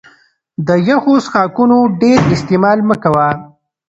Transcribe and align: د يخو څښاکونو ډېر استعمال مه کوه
د 0.67 0.69
يخو 0.87 1.13
څښاکونو 1.23 1.79
ډېر 2.01 2.19
استعمال 2.35 2.79
مه 2.87 2.95
کوه 3.03 3.27